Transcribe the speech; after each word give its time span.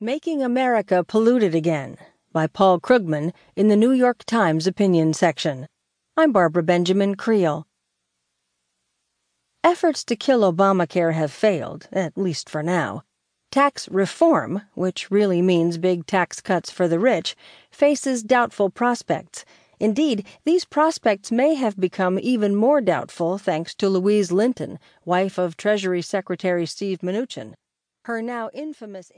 Making 0.00 0.42
America 0.42 1.02
Polluted 1.02 1.54
Again 1.54 1.96
by 2.30 2.46
Paul 2.48 2.78
Krugman 2.80 3.32
in 3.56 3.68
the 3.68 3.76
New 3.76 3.92
York 3.92 4.24
Times 4.26 4.66
opinion 4.66 5.14
section. 5.14 5.66
I'm 6.18 6.32
Barbara 6.32 6.62
Benjamin 6.62 7.14
Creel. 7.14 7.66
Efforts 9.64 10.04
to 10.04 10.14
kill 10.14 10.42
Obamacare 10.42 11.14
have 11.14 11.32
failed, 11.32 11.88
at 11.92 12.18
least 12.18 12.50
for 12.50 12.62
now. 12.62 13.04
Tax 13.50 13.88
reform, 13.88 14.60
which 14.74 15.10
really 15.10 15.40
means 15.40 15.78
big 15.78 16.04
tax 16.04 16.42
cuts 16.42 16.70
for 16.70 16.86
the 16.86 16.98
rich, 16.98 17.34
faces 17.70 18.22
doubtful 18.22 18.68
prospects. 18.68 19.46
Indeed, 19.80 20.26
these 20.44 20.66
prospects 20.66 21.32
may 21.32 21.54
have 21.54 21.80
become 21.80 22.18
even 22.20 22.54
more 22.54 22.82
doubtful 22.82 23.38
thanks 23.38 23.74
to 23.76 23.88
Louise 23.88 24.30
Linton, 24.30 24.78
wife 25.06 25.38
of 25.38 25.56
Treasury 25.56 26.02
Secretary 26.02 26.66
Steve 26.66 26.98
Mnuchin. 26.98 27.54
Her 28.04 28.20
now 28.20 28.50
infamous 28.52 29.10